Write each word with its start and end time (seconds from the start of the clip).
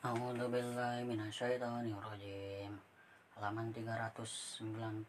A'udzu 0.00 0.48
billahi 0.48 1.04
minasyaitonir 1.04 2.00
rajim. 2.00 2.72
Halaman 3.36 3.68
390. 3.68 5.04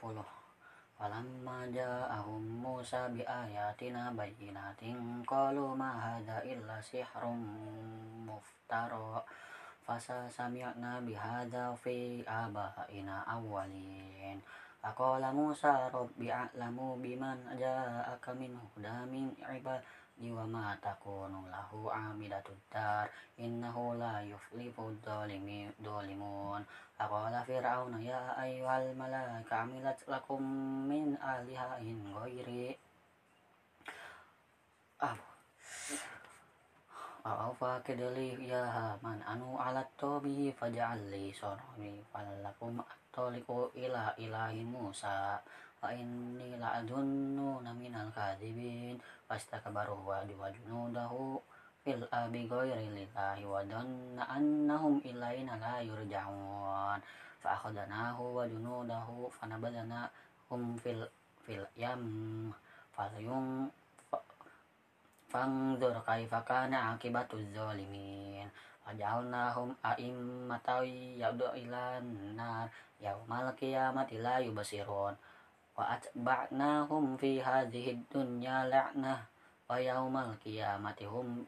Falamma 0.99 1.63
ja'ahum 1.71 2.43
Musa 2.59 3.07
bi 3.07 3.23
ayatina 3.23 4.11
bayyinatin 4.11 5.23
qalu 5.23 5.79
ma 5.79 5.95
hadza 5.95 6.43
illa 6.43 6.75
sihrun 6.83 7.39
muftara. 8.27 9.23
Fasa 9.87 10.27
sami'na 10.27 10.99
bi 11.07 11.15
hadza 11.15 11.71
fi 11.79 12.19
abaina 12.27 13.23
awwalin. 13.31 14.43
Faqala 14.83 15.31
Musa 15.31 15.87
rabbi 15.87 16.27
a'lamu 16.27 16.99
biman 16.99 17.39
ja'aka 17.55 18.35
min 18.35 18.59
huda 18.59 19.07
min 19.07 19.31
ibad 19.55 19.79
wa 20.29 20.45
ma 20.45 20.77
takunu 20.77 21.49
lahu 21.49 21.89
amidatud 21.89 22.61
dar. 22.69 23.09
Innahu 23.41 23.97
la 23.97 24.21
yuflihu 24.21 24.93
dhalimun. 25.01 26.61
Faqala 26.93 27.41
fir'auna 27.41 27.97
ya 27.97 28.37
ayyuhal 28.37 28.93
malaika 28.93 29.65
amilat 29.65 29.97
lakum 30.05 30.45
min 30.85 31.17
alihain 31.17 31.97
ghairi? 32.13 32.77
Fa'afa 37.21 37.81
kedeli 37.81 38.37
ya 38.45 38.97
man 39.01 39.21
anu 39.25 39.57
alat 39.57 39.89
tobi 39.97 40.53
faja'al 40.53 41.09
li 41.09 41.29
sormi 41.33 42.01
falakum 42.09 42.81
atoliku 42.81 43.69
ila 43.77 44.13
ilahi 44.17 44.65
Musa 44.65 45.37
fa 45.81 45.89
inni 45.97 46.53
la 46.61 46.77
adunnu 46.77 47.57
minal 47.73 48.13
kadhibin 48.13 49.01
fastakbaru 49.25 49.97
wa 50.05 50.21
junudahu 50.53 51.41
fil 51.81 52.05
abi 52.13 52.45
ghairi 52.45 52.85
lillahi 52.93 53.41
wa 53.41 53.65
dhanna 53.65 54.21
annahum 54.29 55.01
ilaina 55.01 55.57
la 55.57 55.81
yurja'un 55.81 57.01
fa 57.41 57.57
akhadnahu 57.57 58.37
wa 58.37 58.45
junudahu 58.45 59.25
fanabadana 59.33 60.05
hum 60.45 60.77
fil 60.77 61.01
fil 61.41 61.65
yam 61.73 62.53
falyum 62.93 63.65
fangdur 65.33 65.97
kaifa 66.05 66.45
kana 66.45 66.93
akibatu 66.93 67.41
zalimin 67.49 68.45
waja'alnahum 68.85 69.73
a'immatan 69.81 70.85
yad'u 71.17 71.49
ilan 71.57 72.05
nar 72.37 72.69
yaumal 73.01 73.49
qiyamati 73.57 74.21
la 74.21 74.37
yubsirun 74.37 75.17
fi 77.17 77.39
hadhihi 77.39 78.11
dunya 78.11 78.67
la'nah 78.67 79.19
wa 79.71 79.77
yaumal 79.79 80.35
qiyamati 80.43 81.07
hum 81.07 81.47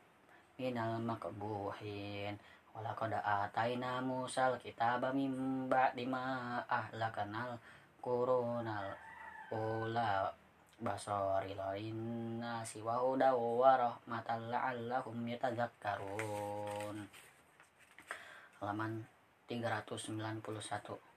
minal 0.56 0.96
makbuhin 1.04 2.40
walaqad 2.72 3.14
ataina 3.20 4.00
musal 4.00 4.56
kitaba 4.58 5.12
min 5.12 5.68
ba'di 5.68 6.08
ma 6.08 6.58
ahlakanal 6.66 7.60
qurunal 8.00 8.96
ula 9.52 10.32
basari 10.80 11.54
lain 11.54 12.40
nasi 12.42 12.82
wa 12.82 12.98
huda 13.00 13.36
wa 13.36 13.76
rahmatan 13.78 14.50
la'allahum 14.50 15.16
yatadzakkarun 15.30 16.98
halaman 18.60 19.04
391 19.52 21.12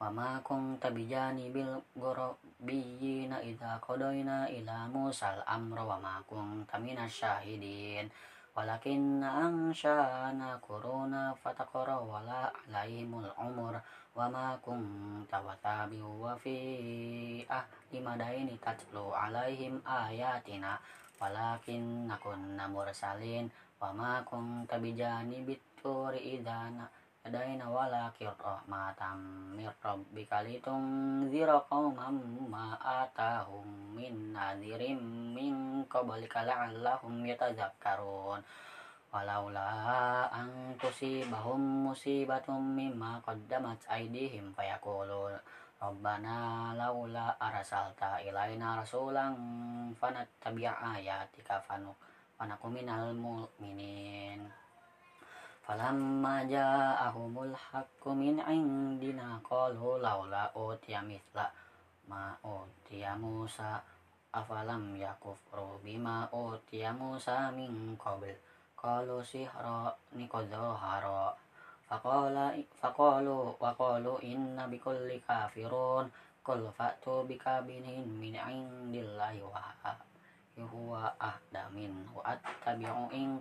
wa 0.00 0.10
ma 0.10 0.42
kunta 0.42 0.90
bijani 0.90 1.54
bil 1.54 1.70
ghurabiyina 1.94 3.38
idza 3.46 3.78
qadayna 3.78 4.50
ila 4.50 4.90
musal 4.90 5.38
amra 5.46 5.82
wa 5.86 5.96
ma 6.02 6.14
kunta 6.26 6.76
minas 6.82 7.14
syahidin. 7.14 8.10
Walakin 8.54 9.18
anshana 9.18 10.62
kuruna 10.62 11.34
fataqara 11.34 11.98
wala 11.98 12.54
alaihimul 12.66 13.26
umur. 13.38 13.74
Wa 14.14 14.30
ma 14.30 14.54
kunta 14.62 15.42
watabi 15.42 15.98
wa 15.98 16.38
fi 16.38 16.54
ahli 17.50 17.98
madaini 17.98 18.54
tatlu 18.62 19.10
alaihim 19.10 19.82
ayatina. 19.82 20.78
Walakin 21.18 22.06
nakunna 22.06 22.70
mursalin. 22.70 23.50
Wa 23.82 23.90
ma 23.90 24.22
kunta 24.22 24.78
bijani 24.78 25.42
bituri 25.42 26.38
idana 26.38 26.86
Adaina 27.24 27.72
walakin 27.72 28.28
rahmatam 28.36 29.16
mir 29.56 29.72
rabbika 29.80 30.44
litunzira 30.44 31.56
qauman 31.72 32.20
ma 32.52 32.76
atahum 32.76 33.96
min 33.96 34.36
nadhirim 34.36 35.32
min 35.32 35.88
qablika 35.88 36.44
la'allahum 36.44 37.24
yatadzakkarun 37.24 38.44
walaula 39.08 40.28
an 40.28 40.76
tusibahum 40.76 41.88
musibatum 41.88 42.60
mimma 42.60 43.24
qaddamat 43.24 43.80
aydihim 43.88 44.52
fayaqulu 44.52 45.32
rabbana 45.80 46.76
laula 46.76 47.40
arsalta 47.40 48.20
ilaina 48.20 48.84
rasulan 48.84 49.32
fanattabi'a 49.96 51.00
ayatika 51.00 51.56
fanakuminal 52.36 53.16
mu'minin 53.16 54.63
falamma 55.64 56.44
ja'ahumul 56.44 57.56
haqqu 57.56 58.12
min 58.12 58.36
indina 58.44 59.40
qalu 59.40 59.96
laula 59.96 60.52
utiya 60.52 61.00
mithla 61.00 61.48
ma 62.04 62.36
utiya 62.44 63.16
Musa 63.16 63.80
afalam 64.28 64.92
yakufru 64.92 65.80
bima 65.80 66.28
utiya 66.28 66.92
Musa 66.92 67.48
min 67.56 67.96
qabl? 67.96 68.36
Qalu 68.76 69.24
sihra 69.24 69.88
ni 70.12 70.28
qadhara 70.28 71.32
faqala 71.88 72.52
faqalu 72.76 73.56
wa 73.56 73.72
qalu 73.72 74.20
inna 74.20 74.68
bikulli 74.68 75.16
kafirun. 75.24 76.12
Qul 76.44 76.60
fa'tu 76.76 77.24
bikabinin 77.24 78.04
min 78.04 78.36
indillahi 78.36 79.40
wa 79.40 79.64
huwa 80.60 81.08
ahda 81.16 81.72
min 81.72 82.04
wa 82.12 82.20
attabi'u 82.20 83.08
in 83.16 83.40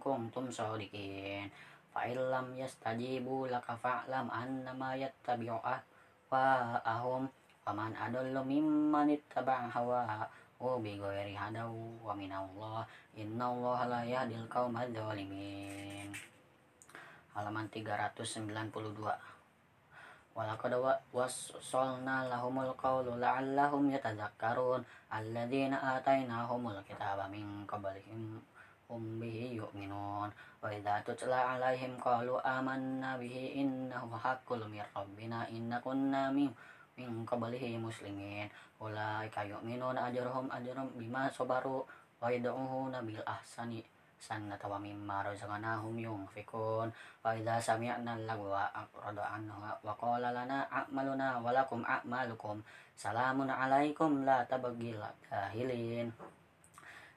kuntum 1.94 2.02
shadiqin 2.02 2.02
fa 2.02 2.02
illam 2.10 2.58
yastajibu 2.58 3.46
laka 3.48 3.78
fa'lam 3.78 4.30
annama 4.34 4.98
yattabi'u 4.98 5.62
ahwa'ahum 5.62 7.30
faman 7.64 7.94
adallu 7.94 8.42
mimman 8.44 9.14
ittaba'a 9.14 9.70
hawa 9.70 10.26
wa 10.60 10.80
bi 10.82 10.98
ghairi 10.98 11.38
hadaw 11.38 11.70
wa 12.02 12.16
minallah. 12.18 12.88
Innallaha 13.14 13.86
la 13.86 14.02
yahdil 14.02 14.50
qaumadz 14.50 14.96
zalimin. 14.96 16.10
Halaman 17.36 17.70
392 17.70 19.34
walaqad 20.34 20.74
wassalna 21.14 22.26
lahumul 22.26 22.74
qawlu 22.74 23.22
la'allahum 23.22 23.94
yatadzakkarun 23.94 24.82
alladzina 25.14 25.78
atainahumul 25.98 26.82
kitaba 26.82 27.30
min 27.30 27.70
qablihim 27.70 28.42
hum 28.94 29.18
bihi 29.18 29.58
yu'minun 29.58 30.30
wa 30.62 30.70
idza 30.70 31.02
tutla 31.02 31.58
alaihim 31.58 31.98
qalu 31.98 32.38
amanna 32.46 33.18
bihi 33.18 33.58
innahu 33.58 34.14
haqqul 34.14 34.62
mir 34.70 34.86
rabbina 34.94 35.50
inna 35.50 35.82
kunna 35.82 36.30
min 36.30 36.54
min 36.94 37.26
qablihi 37.26 37.82
muslimin. 37.82 38.46
Ulaika 38.78 39.42
yu'minuna 39.50 40.14
ajruhum 40.14 40.46
ajrum 40.54 40.94
bima 40.94 41.26
sabaru 41.34 41.82
wa 42.22 42.30
yad'uhuna 42.30 43.02
bil 43.02 43.18
ahsani 43.26 43.82
sannata 44.22 44.70
wa 44.70 44.78
mimma 44.78 45.26
razaqnahum 45.26 45.98
yunfikun 45.98 46.94
wa 47.26 47.30
idza 47.34 47.58
sami'na 47.74 48.14
lagwa 48.30 48.70
aqrada 48.78 49.26
anhu 49.42 49.58
wa 49.58 49.92
qala 49.98 50.30
lana 50.30 50.70
a'maluna 50.70 51.42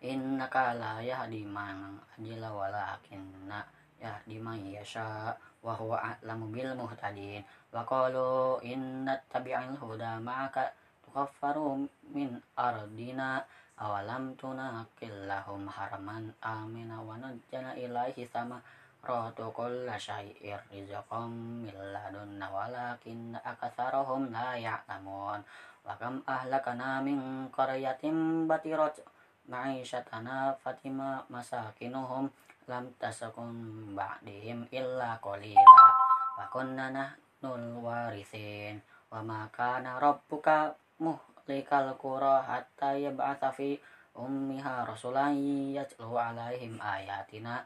innaka 0.00 0.76
la 0.76 1.00
yahdi 1.00 1.44
man 1.48 1.96
ajila 2.16 2.52
walakinna 2.52 3.64
yahdi 3.96 4.36
man 4.36 4.60
yasha 4.60 5.32
wa 5.64 5.72
huwa 5.74 5.98
a'lamu 5.98 6.52
bil 6.52 6.72
muhtadin. 6.76 7.42
Wa 7.72 7.82
qalu 7.82 8.60
inna 8.62 9.16
tabi'al 9.32 9.74
huda 9.80 10.20
ma'aka 10.20 10.70
tukaffaru 11.02 11.88
min 12.12 12.36
ardina 12.54 13.42
awalam 13.80 14.36
tunakil 14.36 15.26
lahum 15.26 15.68
haraman 15.68 16.32
amina 16.40 17.00
wa 17.02 17.16
najjana 17.18 17.76
ilaihi 17.76 18.24
sama 18.24 18.60
ratu 19.02 19.52
kulla 19.52 19.94
syai'ir 19.98 20.60
rizqam 20.70 21.62
min 21.64 21.74
ladunna 21.74 22.46
walakin 22.52 23.34
akatsarahum 23.42 24.30
la 24.30 24.54
ya'lamun. 24.60 25.40
Wa 25.86 25.94
kam 25.98 26.22
ahlakana 26.26 27.02
min 27.02 27.48
qaryatin 27.54 28.46
batirat 28.50 28.98
ma'isyatana 29.46 30.54
fatima 30.58 31.22
masakinuhum 31.30 32.30
lam 32.66 32.90
tasakun 32.98 33.54
ba'dihim 33.94 34.66
illa 34.74 35.14
qalila. 35.22 35.86
Wa 36.34 36.50
kunna 36.50 36.90
nahnul 36.90 37.78
warithin. 37.82 38.82
Wa 39.06 39.22
ma 39.22 39.46
kana 39.54 40.02
rabbuka 40.02 40.74
muhlikal 40.98 41.94
qura 41.94 42.42
hatta 42.42 42.98
yab'atha 42.98 43.54
fi 43.54 43.78
ummiha 44.18 44.82
rasulan 44.82 45.38
yatlu 45.70 46.18
alaihim 46.18 46.82
ayatina. 46.82 47.62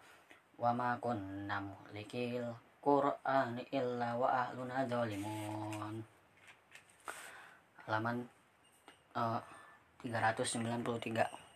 Wa 0.60 0.76
ma 0.76 1.00
kunna 1.00 1.64
muhlikil 1.64 2.44
qur'ani 2.84 3.64
illa 3.72 4.20
wa 4.20 4.28
ahluna 4.44 4.84
zalimun. 4.84 6.04
Halaman 7.88 8.20
uh, 9.16 9.40
393 10.04 11.50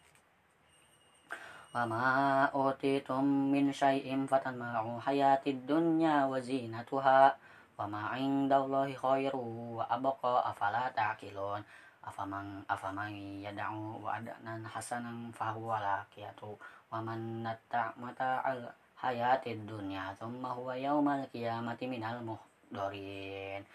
wa 1.74 1.82
ma 1.90 2.06
utitum 2.54 3.50
min 3.50 3.74
syai'in 3.74 4.30
fatanma'u 4.30 4.94
hayatid 5.02 5.66
dunya 5.66 6.22
wa 6.22 6.38
zinatuha 6.38 7.34
wa 7.74 7.84
ma 7.90 8.14
'indallahi 8.14 8.94
khairu 8.94 9.74
wa 9.74 9.82
abqa 9.90 10.54
afala 10.54 10.86
ta'qilun 10.94 11.58
afaman 12.06 12.62
afaman 12.70 13.42
yad'u 13.42 13.98
wa 13.98 14.22
adanan 14.22 14.62
hasanan 14.62 15.34
fahuwa 15.34 15.82
laqiyatu 15.82 16.54
wa 16.94 17.02
man 17.02 17.42
natta 17.42 17.90
mata'al 17.98 18.70
hayatid 18.94 19.66
dunya 19.66 20.14
thumma 20.14 20.54
huwa 20.54 20.78
yaumal 20.78 21.26
qiyamati 21.34 21.90
minal 21.90 22.22
muhdarin 22.22 23.66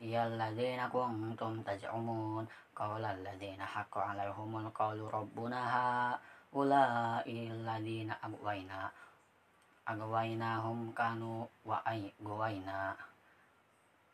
iyalladzina 0.00 0.92
kuntum 0.92 1.64
taj'umun 1.64 2.44
qala 2.76 3.16
alladzina 3.16 3.64
haqqa 3.64 4.12
'alaihimul 4.12 4.68
qawlu 4.76 5.08
rabbuna 5.08 6.12
ulai 6.52 7.48
alladzina 7.52 8.14
agwayna 8.20 8.92
agwaynahum 9.86 10.90
kanu 10.92 11.46
wa 11.62 11.78
ay 11.86 12.10
gawayna 12.18 12.98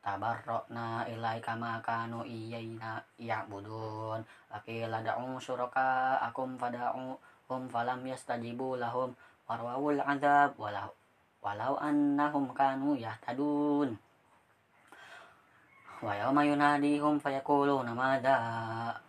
tabarrokna 0.04 1.08
ilaika 1.08 1.56
ma 1.56 1.80
kanu 1.80 2.26
iyayna 2.26 3.00
ya'budun 3.16 4.20
akila 4.52 5.00
da'u 5.00 5.40
syuraka 5.40 6.20
akum 6.20 6.60
fada'u 6.60 7.16
hum 7.48 7.60
falam 7.72 8.04
yastajibu 8.04 8.76
lahum 8.76 9.16
warwawul 9.48 10.02
azab 10.02 10.52
walau 10.60 10.92
walau 11.40 11.74
annahum 11.80 12.52
kanu 12.52 12.98
yahtadun 12.98 13.96
wa 16.02 16.18
yawma 16.18 16.42
yunadihum 16.42 17.22
fayaquluna 17.22 17.94
madza 17.94 18.34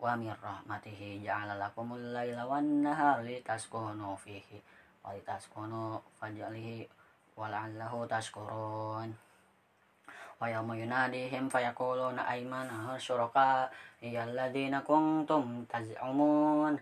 wa 0.00 0.16
min 0.16 0.32
rahmatihi 0.32 1.20
ja'ala 1.20 1.60
lakumul 1.60 2.00
laila 2.00 2.48
wan 2.48 2.80
nahara 2.80 3.20
litaskunu 3.20 4.16
fihi 4.16 4.56
wa 5.04 5.12
litaskunu 5.12 6.00
faj'alihi 6.16 6.88
wa 7.36 7.52
la'allahu 7.52 8.08
tashkurun. 8.08 9.12
Wa 10.40 10.48
yawma 10.48 10.72
yunadihim 10.72 11.52
fayakuluna 11.52 12.24
aymana 12.24 12.96
syuraka 12.96 13.68
iyalladhina 14.00 14.80
kuntum 14.80 15.68
taz'umun 15.68 16.80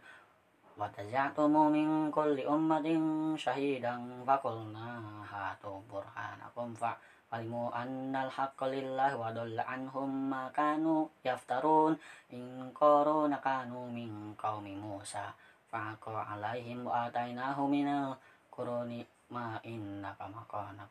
wa 0.78 0.86
tajaatumu 0.94 1.74
min 1.74 2.14
kulli 2.14 2.46
ummatin 2.46 3.34
syahidan 3.34 4.22
fakulna 4.22 5.02
hatu 5.26 5.82
burhanakum 5.90 6.70
fa'ala 6.78 7.17
Alimu 7.28 7.68
annal 7.72 8.32
haqqa 8.32 8.72
lillah 8.72 9.12
wa 9.16 9.28
dalla 9.32 9.62
anhum 9.68 10.32
ma 10.32 10.48
kanu 10.48 11.08
yaftarun. 11.20 11.92
In 12.32 12.72
qaruna 12.72 13.36
kanu 13.40 13.88
min 13.92 14.32
qaumi 14.36 14.72
Musa. 14.76 15.34
Faqa 15.68 16.24
alaihim 16.32 16.88
wa 16.88 17.04
atainahu 17.08 17.68
minal 17.68 18.16
quruni 18.48 19.04
ma 19.28 19.60
innaka 19.64 20.24
maqana. 20.32 20.88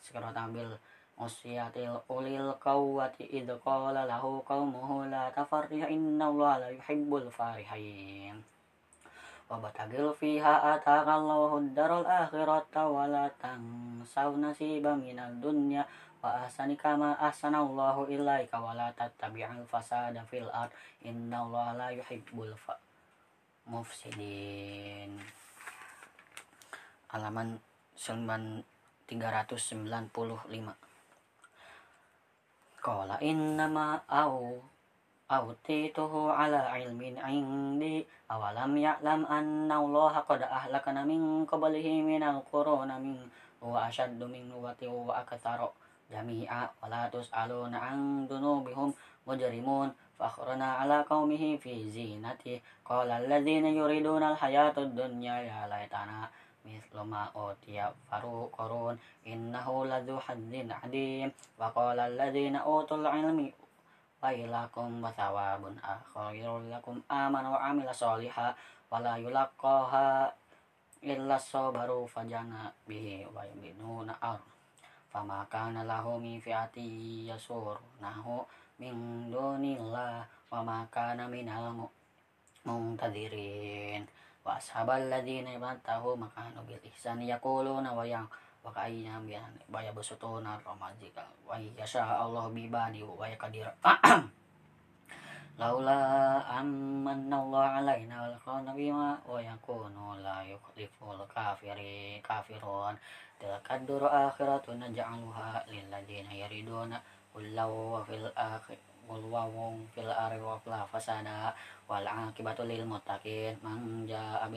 Sekarang 0.00 0.36
tampil 0.36 0.76
Usyatil 1.20 2.00
ulil 2.08 2.56
qawwati 2.56 3.28
idh 3.28 3.52
qala 3.60 4.08
lahu 4.08 4.40
qawmuhu 4.40 5.12
la 5.12 5.28
tafarrih 5.28 5.84
inna 5.92 6.32
Allah 6.32 6.64
la 6.64 6.68
yuhibbul 6.72 7.28
farihin 7.28 8.40
وابتغوا 9.49 10.13
فيها 10.13 10.75
آتاك 10.75 11.07
الله 11.07 11.57
الدار 11.57 12.01
الآخرة 12.01 12.87
ولا 12.87 13.31
تنسوا 13.43 14.37
نصيبا 14.37 14.93
من 14.93 15.19
الدنيا 15.19 15.85
وأحسن 16.23 16.75
كما 16.75 17.27
أحسن 17.27 17.55
الله 17.55 18.03
إليك 18.09 18.53
ولا 18.53 18.93
تتبع 18.97 19.47
الفساد 19.61 20.23
في 20.31 20.37
الأرض 20.37 20.69
إن 21.05 21.33
الله 21.33 21.73
لا 21.77 21.89
يحب 21.89 22.55
المفسدين 23.67 25.19
halaman 27.15 27.63
395 27.95 30.75
Qala 32.83 33.15
innama 33.23 34.03
au 34.11 34.59
أوتيته 35.30 36.32
على 36.32 36.56
علم 36.56 37.00
عندي. 37.18 38.06
أولم 38.30 38.76
يعلم 38.76 39.26
أن 39.26 39.72
الله 39.72 40.14
قد 40.18 40.42
أهلكنا 40.42 41.04
من 41.04 41.44
قبله 41.46 41.88
من 42.02 42.22
القرون 42.22 42.90
من 43.00 43.16
هو 43.62 43.78
أشد 43.78 44.20
من 44.22 44.52
قوة 44.52 44.82
وأكثر 44.82 45.70
جميعا. 46.10 46.68
ولا 46.82 47.02
تسألون 47.08 47.74
عن 47.74 48.26
ذنوبهم 48.26 48.94
مجرمون. 49.26 49.88
فأخرنا 50.18 50.68
على 50.72 51.02
قومه 51.02 51.56
في 51.56 51.90
زينته. 51.90 52.60
قال 52.84 53.10
الذين 53.10 53.66
يريدون 53.66 54.22
الحياة 54.22 54.74
الدنيا 54.78 55.36
يا 55.40 55.60
ليتنا 55.72 56.28
مثل 56.66 57.00
ما 57.00 57.30
أوتي 57.36 57.88
فاروق 58.10 58.56
إنه 59.26 59.66
لذو 59.86 60.20
حد 60.20 60.54
عديم. 60.82 61.32
وقال 61.58 61.98
الذين 61.98 62.56
أوتوا 62.56 62.96
العلم 62.96 63.52
wailakum 64.20 65.00
wa 65.00 65.08
thawabun 65.16 65.80
akhairul 65.80 66.68
lakum 66.68 67.00
amana 67.08 67.56
wa 67.56 67.60
amila 67.72 67.88
sholiha 67.88 68.52
wala 68.92 69.16
yulaqaha 69.16 70.28
illa 71.00 71.40
sabaru 71.40 72.04
fajana 72.04 72.68
bihi 72.84 73.24
wa 73.32 73.40
yuminuna 73.48 74.12
ar. 74.20 74.36
Fama 75.10 75.42
kana 75.50 75.82
lahu 75.82 76.20
min 76.20 76.38
fi'ati 76.38 77.26
nahu 77.98 78.44
min 78.78 78.94
dunillah 79.32 80.22
wa 80.52 80.60
ma 80.62 80.84
kana 80.92 81.26
minal 81.26 81.88
muntadirin. 82.62 84.04
Wa 84.44 84.60
ashabal 84.60 85.08
ladina 85.08 85.56
yabantahu 85.56 86.14
makanu 86.14 86.60
bil 86.68 86.80
ihsan 86.92 87.24
yaquluna 87.24 87.90
wa 87.96 88.04
yang 88.04 88.28
wa 88.60 88.70
ka'ayyam 88.72 89.24
bihan 89.24 89.52
wa 89.72 89.80
yabsutuna 89.80 90.60
ramajika 90.60 91.24
wa 91.48 91.56
yasha 91.56 92.04
Allah 92.04 92.48
bibadi 92.52 93.00
wa 93.00 93.24
yaqdir 93.24 93.68
laula 95.60 96.40
amanna 96.48 97.36
Allah 97.36 97.84
alaina 97.84 98.16
wal 98.24 98.38
qana 98.40 98.72
bima 98.72 99.20
wa 99.28 99.36
yakunu 99.36 100.16
la 100.24 100.40
yukhliful 100.48 101.20
kafiri 101.28 102.16
kafirun. 102.24 102.96
Tilkadur 103.36 104.08
akhiratun 104.08 104.80
naj'aluha 104.80 105.68
lil 105.68 105.84
ladina 105.92 106.32
yariduna 106.32 106.96
wa 107.36 108.00
fil 108.08 108.24
akhir 108.32 108.80
wawung 109.08 109.84
fil 109.92 110.08
ardi 110.08 110.40
wa 110.40 110.56
fasada 110.88 111.52
wal 111.84 112.08
akibatu 112.08 112.64
lil 112.64 112.88
muttaqin. 112.88 113.52
Man 113.60 114.08
ja'a 114.08 114.48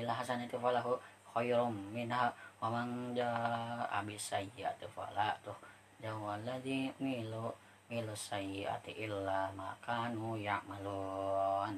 falahu 0.56 0.96
khairum 1.34 1.76
minha 1.92 2.30
wa 2.62 2.68
man 2.70 3.12
jaa 3.18 4.00
bis 4.06 4.22
sayyi'ati 4.32 4.86
fala 4.94 5.34
tuh. 5.44 5.58
Jawalladzi 6.00 6.94
milu 7.02 7.52
milu 7.90 8.14
sayyi'ati 8.14 8.96
illa 9.04 9.52
ma 9.58 9.74
kanu 9.82 10.38
ya'malun 10.38 11.76